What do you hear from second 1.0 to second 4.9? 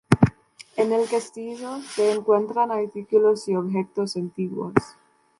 castillo se encuentran artículos y objetos antiguos.